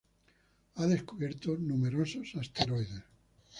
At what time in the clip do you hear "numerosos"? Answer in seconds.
1.59-2.33